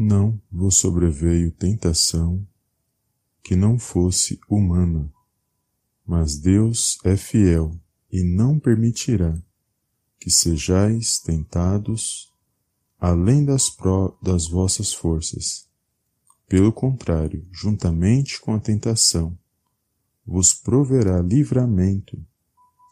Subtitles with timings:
[0.00, 2.46] Não vos sobreveio tentação
[3.42, 5.12] que não fosse humana,
[6.06, 7.76] mas Deus é fiel
[8.08, 9.36] e não permitirá
[10.20, 12.32] que sejais tentados
[12.96, 15.68] além das, pró das vossas forças.
[16.46, 19.36] Pelo contrário, juntamente com a tentação,
[20.24, 22.24] vos proverá livramento,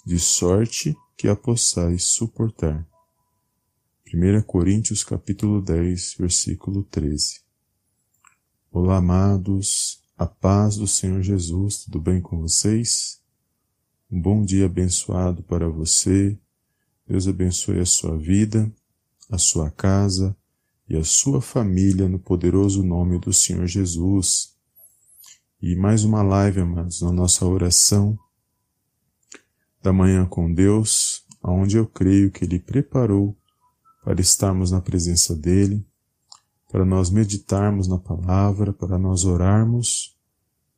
[0.04, 2.84] de sorte que a possais suportar.
[4.08, 7.40] 1 Coríntios capítulo 10, versículo 13.
[8.70, 13.20] Olá, amados, a paz do Senhor Jesus, tudo bem com vocês?
[14.08, 16.38] Um bom dia abençoado para você.
[17.04, 18.72] Deus abençoe a sua vida,
[19.28, 20.36] a sua casa
[20.88, 24.56] e a sua família no poderoso nome do Senhor Jesus.
[25.60, 28.16] E mais uma live, amados, na nossa oração
[29.82, 33.36] da manhã com Deus, aonde eu creio que Ele preparou
[34.06, 35.84] para estarmos na presença dEle,
[36.70, 40.16] para nós meditarmos na palavra, para nós orarmos,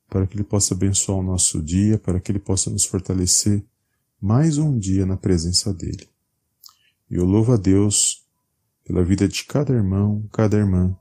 [0.09, 3.63] para que Ele possa abençoar o nosso dia, para que Ele possa nos fortalecer
[4.19, 6.09] mais um dia na presença dEle.
[7.11, 8.27] E eu louvo a Deus
[8.83, 10.97] pela vida de cada irmão, cada irmã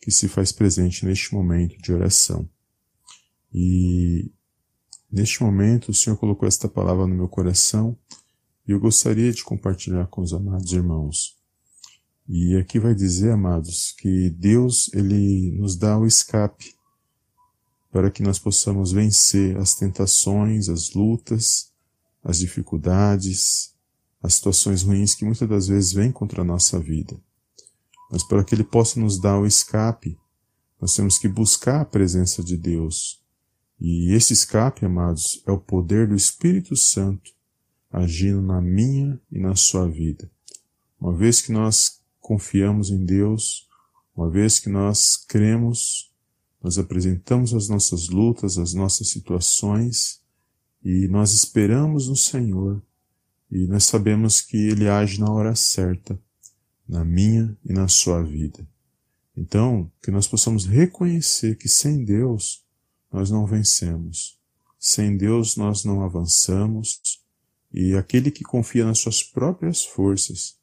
[0.00, 2.48] que se faz presente neste momento de oração.
[3.52, 4.30] E
[5.10, 7.98] neste momento o Senhor colocou esta palavra no meu coração
[8.68, 11.35] e eu gostaria de compartilhar com os amados irmãos.
[12.28, 16.74] E aqui vai dizer, amados, que Deus ele nos dá o escape
[17.92, 21.72] para que nós possamos vencer as tentações, as lutas,
[22.22, 23.74] as dificuldades,
[24.22, 27.16] as situações ruins que muitas das vezes vêm contra a nossa vida.
[28.10, 30.18] Mas para que Ele possa nos dar o escape,
[30.80, 33.22] nós temos que buscar a presença de Deus.
[33.80, 37.36] E esse escape, amados, é o poder do Espírito Santo
[37.90, 40.30] agindo na minha e na sua vida.
[41.00, 41.95] Uma vez que nós
[42.26, 43.68] confiamos em Deus,
[44.12, 46.12] uma vez que nós cremos,
[46.60, 50.20] nós apresentamos as nossas lutas, as nossas situações
[50.82, 52.82] e nós esperamos no Senhor
[53.48, 56.18] e nós sabemos que Ele age na hora certa,
[56.88, 58.66] na minha e na sua vida.
[59.36, 62.64] Então, que nós possamos reconhecer que sem Deus
[63.12, 64.36] nós não vencemos.
[64.80, 67.22] Sem Deus nós não avançamos.
[67.72, 70.55] E aquele que confia nas suas próprias forças,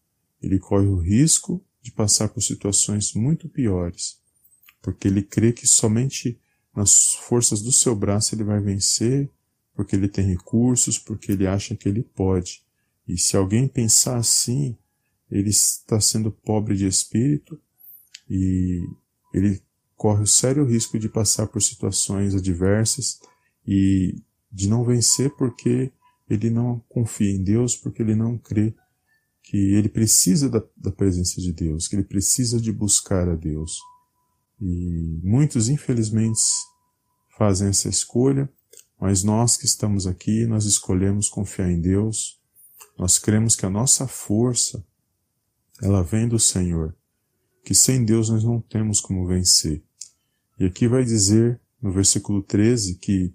[0.44, 4.20] ele corre o risco de passar por situações muito piores,
[4.82, 6.40] porque ele crê que somente
[6.76, 9.30] nas forças do seu braço ele vai vencer,
[9.74, 12.64] porque ele tem recursos, porque ele acha que ele pode.
[13.08, 14.78] E se alguém pensar assim,
[15.30, 17.60] ele está sendo pobre de espírito
[18.30, 18.86] e
[19.34, 19.62] ele
[19.96, 23.20] corre o sério risco de passar por situações adversas
[23.66, 24.22] e
[24.52, 25.92] de não vencer porque
[26.30, 28.74] ele não confia em Deus, porque ele não crê
[29.44, 33.78] que ele precisa da, da presença de Deus, que ele precisa de buscar a Deus.
[34.60, 36.42] E muitos, infelizmente,
[37.38, 38.50] fazem essa escolha,
[39.00, 42.40] mas nós que estamos aqui, nós escolhemos confiar em Deus,
[42.98, 44.84] nós cremos que a nossa força,
[45.82, 46.96] ela vem do Senhor,
[47.66, 49.84] que sem Deus nós não temos como vencer.
[50.58, 53.34] E aqui vai dizer, no versículo 13, que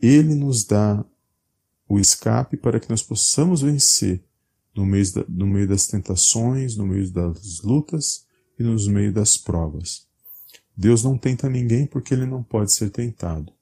[0.00, 1.04] Ele nos dá
[1.88, 4.22] o escape para que nós possamos vencer
[4.78, 8.24] no meio, da, no meio das tentações, no meio das lutas
[8.58, 10.06] e no meio das provas.
[10.76, 13.52] Deus não tenta ninguém porque ele não pode ser tentado.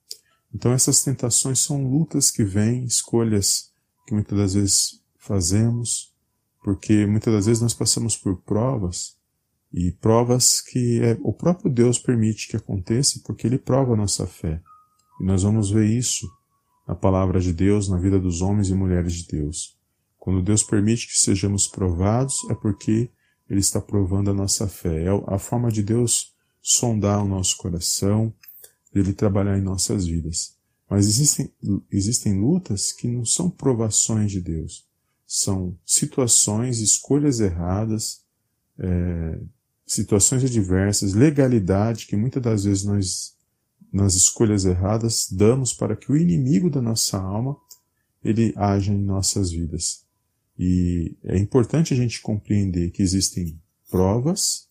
[0.54, 3.70] Então essas tentações são lutas que vêm, escolhas
[4.06, 6.14] que muitas das vezes fazemos,
[6.62, 9.16] porque muitas das vezes nós passamos por provas
[9.72, 14.26] e provas que é, o próprio Deus permite que aconteça porque ele prova a nossa
[14.26, 14.62] fé.
[15.20, 16.30] E nós vamos ver isso
[16.86, 19.75] na palavra de Deus, na vida dos homens e mulheres de Deus.
[20.26, 23.08] Quando Deus permite que sejamos provados, é porque
[23.48, 25.04] Ele está provando a nossa fé.
[25.04, 28.34] É a forma de Deus sondar o nosso coração,
[28.92, 30.56] Ele trabalhar em nossas vidas.
[30.90, 31.54] Mas existem,
[31.92, 34.84] existem lutas que não são provações de Deus.
[35.24, 38.24] São situações, escolhas erradas,
[38.80, 39.38] é,
[39.86, 43.36] situações adversas, legalidade que muitas das vezes nós,
[43.92, 47.56] nas escolhas erradas, damos para que o inimigo da nossa alma
[48.24, 50.04] ele haja em nossas vidas.
[50.58, 53.60] E é importante a gente compreender que existem
[53.90, 54.68] provas,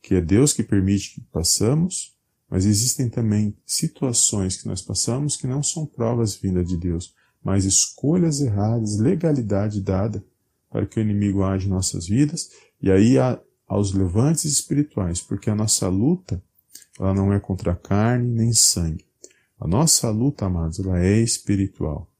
[0.00, 2.14] que é Deus que permite que passamos,
[2.48, 7.12] mas existem também situações que nós passamos que não são provas vindas de Deus,
[7.42, 10.24] mas escolhas erradas, legalidade dada
[10.70, 12.50] para que o inimigo age em nossas vidas,
[12.80, 16.42] e aí há aos levantes espirituais, porque a nossa luta,
[16.98, 19.04] ela não é contra carne nem sangue.
[19.58, 22.10] A nossa luta, amados, ela é espiritual.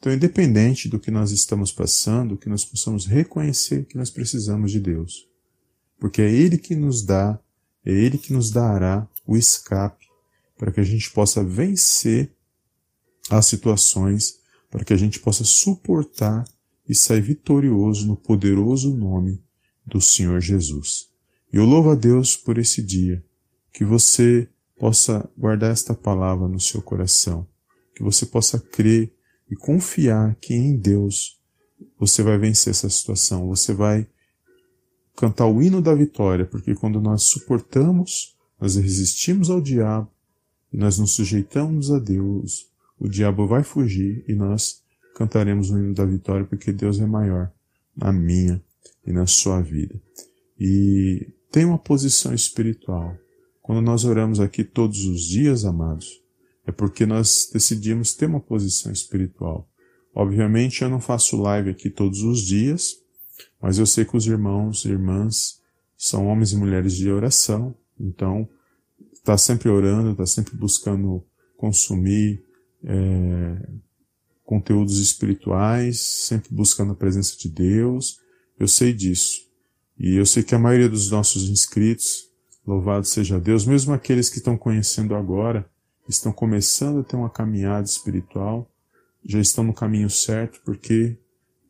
[0.00, 4.80] Então, independente do que nós estamos passando, que nós possamos reconhecer que nós precisamos de
[4.80, 5.28] Deus.
[5.98, 7.38] Porque é Ele que nos dá
[7.84, 10.06] é Ele que nos dará o escape
[10.58, 12.34] para que a gente possa vencer
[13.30, 14.38] as situações,
[14.70, 16.44] para que a gente possa suportar
[16.88, 19.42] e sair vitorioso no poderoso nome
[19.86, 21.08] do Senhor Jesus.
[21.52, 23.24] E eu louvo a Deus por esse dia,
[23.72, 24.48] que você
[24.78, 27.46] possa guardar esta palavra no seu coração,
[27.94, 29.12] que você possa crer
[29.50, 31.40] e confiar que em Deus
[31.98, 34.06] você vai vencer essa situação, você vai
[35.16, 40.10] cantar o hino da vitória, porque quando nós suportamos, nós resistimos ao diabo
[40.72, 44.82] e nós nos sujeitamos a Deus, o diabo vai fugir e nós
[45.16, 47.52] cantaremos o hino da vitória, porque Deus é maior
[47.96, 48.62] na minha
[49.06, 50.00] e na sua vida.
[50.58, 53.16] E tem uma posição espiritual.
[53.60, 56.22] Quando nós oramos aqui todos os dias, amados,
[56.70, 59.68] é porque nós decidimos ter uma posição espiritual.
[60.14, 62.96] Obviamente eu não faço live aqui todos os dias,
[63.60, 65.60] mas eu sei que os irmãos e irmãs
[65.96, 68.48] são homens e mulheres de oração, então
[69.12, 71.24] está sempre orando, está sempre buscando
[71.56, 72.42] consumir
[72.84, 73.68] é,
[74.44, 78.18] conteúdos espirituais, sempre buscando a presença de Deus.
[78.58, 79.42] Eu sei disso.
[79.98, 82.30] E eu sei que a maioria dos nossos inscritos,
[82.66, 85.70] louvado seja Deus, mesmo aqueles que estão conhecendo agora,
[86.10, 88.70] estão começando a ter uma caminhada espiritual,
[89.24, 91.18] já estão no caminho certo, porque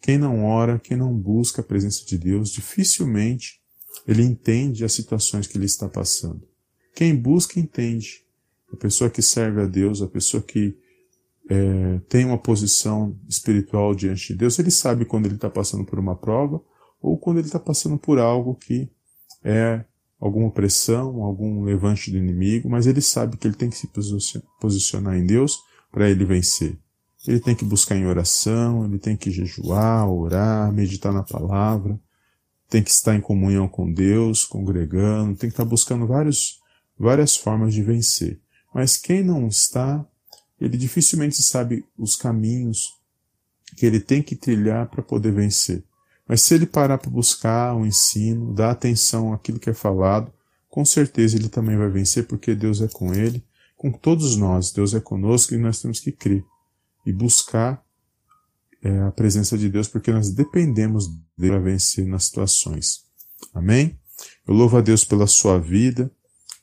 [0.00, 3.60] quem não ora, quem não busca a presença de Deus, dificilmente
[4.06, 6.48] ele entende as situações que ele está passando.
[6.94, 8.24] Quem busca, entende.
[8.72, 10.76] A pessoa que serve a Deus, a pessoa que
[11.48, 15.98] é, tem uma posição espiritual diante de Deus, ele sabe quando ele está passando por
[15.98, 16.62] uma prova
[17.00, 18.90] ou quando ele está passando por algo que
[19.42, 19.84] é
[20.20, 23.90] alguma opressão, algum levante do inimigo, mas ele sabe que ele tem que se
[24.60, 25.58] posicionar em Deus
[25.90, 26.78] para ele vencer.
[27.26, 31.98] Ele tem que buscar em oração, ele tem que jejuar, orar, meditar na palavra,
[32.68, 36.60] tem que estar em comunhão com Deus, congregando, tem que estar buscando vários,
[36.98, 38.40] várias formas de vencer.
[38.74, 40.06] Mas quem não está,
[40.60, 43.00] ele dificilmente sabe os caminhos
[43.76, 45.84] que ele tem que trilhar para poder vencer.
[46.30, 50.32] Mas se ele parar para buscar o ensino, dar atenção àquilo que é falado,
[50.68, 53.42] com certeza ele também vai vencer, porque Deus é com ele,
[53.76, 54.70] com todos nós.
[54.70, 56.44] Deus é conosco e nós temos que crer
[57.04, 57.84] e buscar
[58.80, 63.00] é, a presença de Deus, porque nós dependemos dele para vencer nas situações.
[63.52, 63.98] Amém?
[64.46, 66.08] Eu louvo a Deus pela sua vida,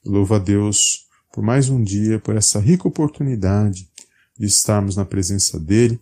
[0.06, 3.90] eu louvo a Deus por mais um dia, por essa rica oportunidade
[4.40, 6.00] de estarmos na presença dele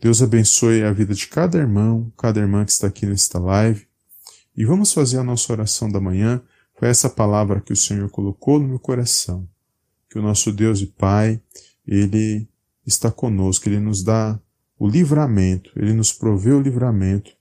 [0.00, 3.86] Deus abençoe a vida de cada irmão, cada irmã que está aqui nesta live.
[4.56, 6.42] E vamos fazer a nossa oração da manhã.
[6.78, 9.48] Foi essa palavra que o Senhor colocou no meu coração.
[10.10, 11.40] Que o nosso Deus e Pai,
[11.86, 12.46] Ele
[12.86, 14.38] está conosco, Ele nos dá
[14.78, 17.32] o livramento, Ele nos provê o livramento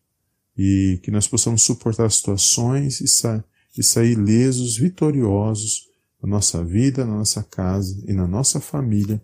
[0.58, 3.44] e que nós possamos suportar as situações e, sa
[3.78, 5.90] e sair lesos, vitoriosos
[6.22, 9.22] na nossa vida, na nossa casa e na nossa família,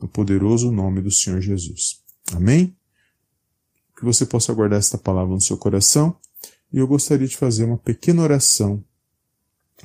[0.00, 2.00] no poderoso nome do Senhor Jesus.
[2.34, 2.76] Amém?
[4.00, 6.16] que você possa guardar esta palavra no seu coração.
[6.72, 8.82] E eu gostaria de fazer uma pequena oração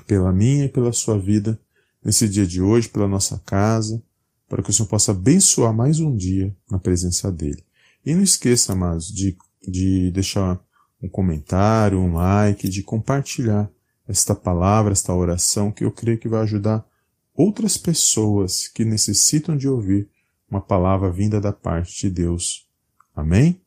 [0.07, 1.59] pela minha e pela sua vida
[2.03, 4.01] nesse dia de hoje, pela nossa casa,
[4.47, 7.61] para que o Senhor possa abençoar mais um dia na presença dEle.
[8.05, 9.35] E não esqueça, amados, de,
[9.67, 10.63] de deixar
[11.01, 13.69] um comentário, um like, de compartilhar
[14.07, 16.85] esta palavra, esta oração, que eu creio que vai ajudar
[17.33, 20.07] outras pessoas que necessitam de ouvir
[20.55, 22.65] uma palavra vinda da parte de Deus.
[23.13, 23.61] Amém?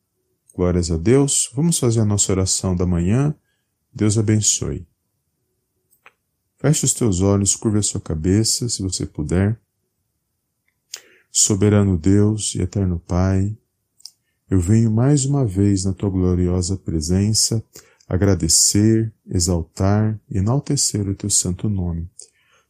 [0.55, 1.49] Glórias a Deus.
[1.53, 3.35] Vamos fazer a nossa oração da manhã.
[3.93, 4.87] Deus abençoe.
[6.57, 9.59] Feche os teus olhos, curva a sua cabeça, se você puder.
[11.31, 13.55] Soberano Deus e eterno Pai,
[14.49, 17.63] eu venho mais uma vez na tua gloriosa presença
[18.07, 22.09] agradecer, exaltar e enaltecer o teu santo nome.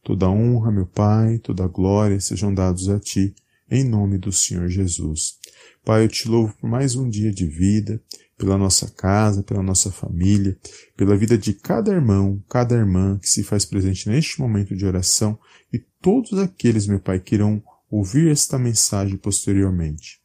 [0.04, 3.34] Toda honra, meu Pai, toda glória sejam dados a ti,
[3.70, 5.38] em nome do Senhor Jesus.
[5.84, 8.02] Pai, eu te louvo por mais um dia de vida,
[8.36, 10.58] pela nossa casa, pela nossa família,
[10.96, 15.38] pela vida de cada irmão, cada irmã que se faz presente neste momento de oração
[15.72, 20.20] e todos aqueles, meu Pai, que irão ouvir esta mensagem posteriormente.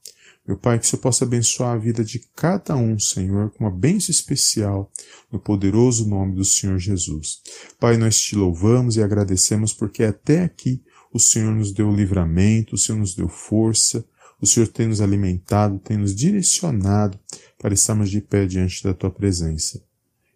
[0.47, 3.71] Meu Pai, que o Senhor possa abençoar a vida de cada um, Senhor, com uma
[3.71, 4.91] bênção especial,
[5.31, 7.41] no poderoso nome do Senhor Jesus.
[7.79, 10.83] Pai, nós te louvamos e agradecemos porque até aqui
[11.15, 14.03] o Senhor nos deu livramento, o Senhor nos deu força,
[14.41, 17.17] o Senhor tem nos alimentado, tem nos direcionado
[17.57, 19.81] para estarmos de pé diante da tua presença.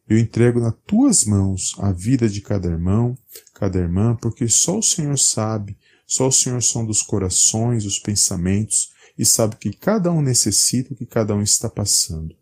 [0.08, 3.18] Eu entrego nas tuas mãos a vida de cada irmão,
[3.54, 8.94] cada irmã, porque só o Senhor sabe, só o Senhor som dos corações, os pensamentos
[9.18, 12.34] e sabe que cada um necessita, o que cada um está passando.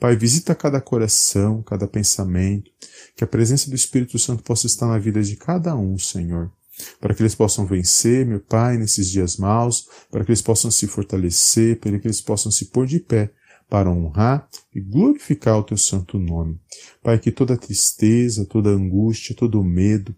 [0.00, 2.72] Pai, visita cada coração, cada pensamento,
[3.14, 6.50] que a presença do Espírito Santo possa estar na vida de cada um, Senhor
[7.00, 10.86] para que eles possam vencer, meu Pai, nesses dias maus, para que eles possam se
[10.86, 13.32] fortalecer, para que eles possam se pôr de pé
[13.68, 16.60] para honrar e glorificar o teu santo nome.
[17.02, 20.14] Pai, que toda tristeza, toda angústia, todo medo,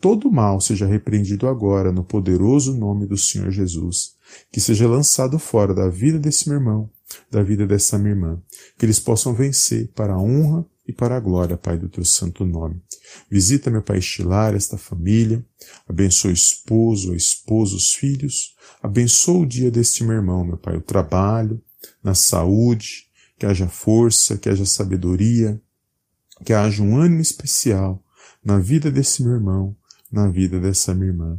[0.00, 4.14] todo mal seja repreendido agora no poderoso nome do Senhor Jesus,
[4.50, 6.90] que seja lançado fora da vida desse meu irmão,
[7.30, 8.42] da vida dessa minha irmã,
[8.78, 12.44] que eles possam vencer para a honra e para a glória, Pai, do teu santo
[12.44, 12.82] nome.
[13.30, 15.44] Visita, meu Pai, estilar esta família,
[15.88, 20.76] abençoa o esposo, a esposa, os filhos, abençoa o dia deste meu irmão, meu Pai,
[20.76, 21.62] o trabalho,
[22.02, 23.06] na saúde,
[23.38, 25.60] que haja força, que haja sabedoria,
[26.44, 28.02] que haja um ânimo especial
[28.44, 29.76] na vida desse meu irmão,
[30.10, 31.38] na vida dessa minha irmã.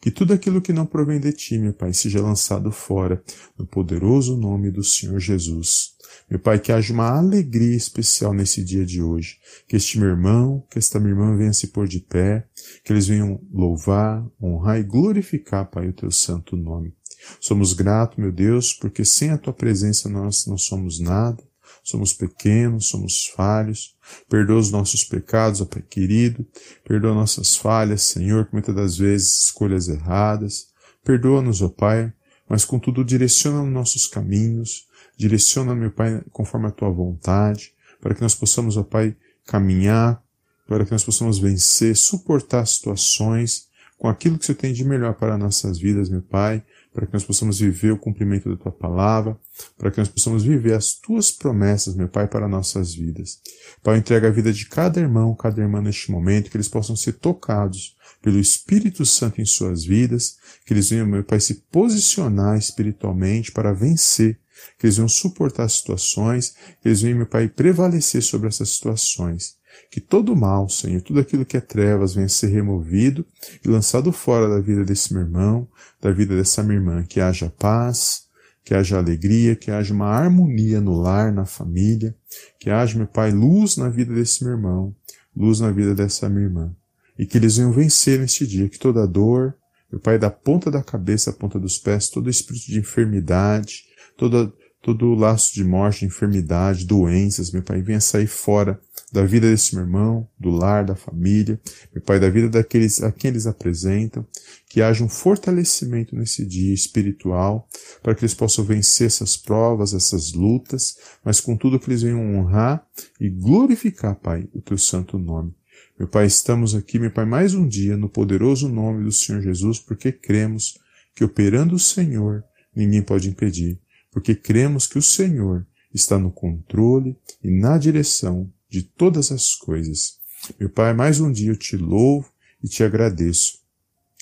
[0.00, 3.22] Que tudo aquilo que não provém de ti, meu Pai, seja lançado fora,
[3.58, 5.93] no poderoso nome do Senhor Jesus.
[6.30, 9.38] Meu Pai, que haja uma alegria especial nesse dia de hoje.
[9.68, 12.46] Que este meu irmão, que esta minha irmã venha se pôr de pé,
[12.82, 16.94] que eles venham louvar, honrar e glorificar, Pai, o teu santo nome.
[17.40, 21.42] Somos gratos, meu Deus, porque sem a tua presença nós não somos nada.
[21.82, 23.94] Somos pequenos, somos falhos.
[24.28, 26.46] Perdoa os nossos pecados, ó Pai querido.
[26.82, 30.68] Perdoa nossas falhas, Senhor, que muitas das vezes escolhas erradas.
[31.04, 32.10] Perdoa-nos, ó Pai,
[32.48, 34.86] mas contudo direciona nossos caminhos,
[35.16, 40.22] Direciona, meu Pai, conforme a tua vontade, para que nós possamos, ó Pai, caminhar,
[40.66, 45.38] para que nós possamos vencer, suportar situações com aquilo que você tem de melhor para
[45.38, 49.38] nossas vidas, meu Pai, para que nós possamos viver o cumprimento da tua palavra,
[49.78, 53.40] para que nós possamos viver as tuas promessas, meu Pai, para nossas vidas.
[53.82, 57.14] Pai, entrega a vida de cada irmão, cada irmã neste momento, que eles possam ser
[57.14, 57.93] tocados
[58.24, 63.74] pelo Espírito Santo em suas vidas, que eles venham, meu Pai, se posicionar espiritualmente para
[63.74, 64.40] vencer
[64.78, 69.56] que eles venham suportar situações, que eles venham, meu Pai, prevalecer sobre essas situações.
[69.90, 73.26] Que todo mal, Senhor, tudo aquilo que é trevas venha ser removido
[73.62, 75.68] e lançado fora da vida desse meu irmão,
[76.00, 77.04] da vida dessa minha irmã.
[77.04, 78.24] Que haja paz,
[78.64, 82.16] que haja alegria, que haja uma harmonia no lar, na família,
[82.58, 84.96] que haja, meu Pai, luz na vida desse meu irmão,
[85.36, 86.74] luz na vida dessa minha irmã.
[87.18, 89.56] E que eles venham vencer neste dia, que toda dor,
[89.90, 93.84] meu Pai, da ponta da cabeça à ponta dos pés, todo espírito de enfermidade,
[94.16, 94.52] toda,
[94.82, 98.80] todo laço de morte, enfermidade, doenças, meu Pai, venha sair fora
[99.12, 101.60] da vida desse meu irmão, do lar, da família,
[101.94, 104.26] meu Pai, da vida daqueles a quem eles apresentam,
[104.68, 107.68] que haja um fortalecimento nesse dia espiritual,
[108.02, 112.34] para que eles possam vencer essas provas, essas lutas, mas com tudo que eles venham
[112.34, 112.84] honrar
[113.20, 115.54] e glorificar, Pai, o teu santo nome.
[115.98, 119.78] Meu Pai, estamos aqui, meu Pai, mais um dia no poderoso nome do Senhor Jesus,
[119.78, 120.78] porque cremos
[121.14, 123.78] que operando o Senhor, ninguém pode impedir
[124.14, 130.20] porque cremos que o Senhor está no controle e na direção de todas as coisas.
[130.58, 132.30] Meu Pai, mais um dia eu te louvo
[132.62, 133.58] e te agradeço.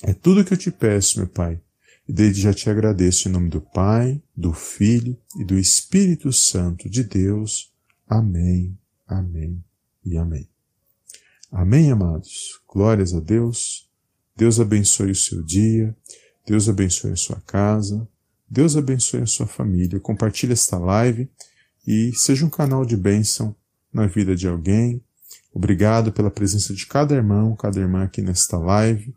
[0.02, 1.60] É tudo que eu te peço, meu Pai.
[2.08, 6.88] E desde já te agradeço em nome do Pai, do Filho e do Espírito Santo
[6.88, 7.70] de Deus.
[8.08, 8.76] Amém,
[9.06, 9.62] amém
[10.04, 10.48] e amém.
[11.52, 12.62] Amém, amados.
[12.66, 13.86] Glórias a Deus.
[14.34, 15.94] Deus abençoe o seu dia.
[16.46, 18.08] Deus abençoe a sua casa.
[18.48, 20.00] Deus abençoe a sua família.
[20.00, 21.28] Compartilhe esta live
[21.86, 23.54] e seja um canal de bênção
[23.92, 25.04] na vida de alguém.
[25.52, 29.14] Obrigado pela presença de cada irmão, cada irmã aqui nesta live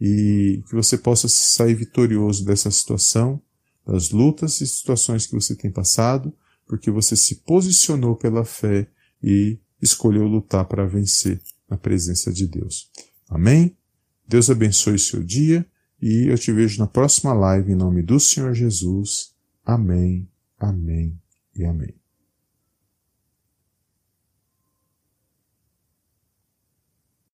[0.00, 3.42] e que você possa sair vitorioso dessa situação,
[3.84, 6.32] das lutas e situações que você tem passado,
[6.68, 8.86] porque você se posicionou pela fé
[9.20, 12.90] e escolheu lutar para vencer na presença de Deus.
[13.28, 13.76] Amém?
[14.26, 15.66] Deus abençoe seu dia
[16.00, 19.34] e eu te vejo na próxima live em nome do Senhor Jesus.
[19.64, 20.28] Amém,
[20.58, 21.18] amém
[21.56, 22.03] e amém.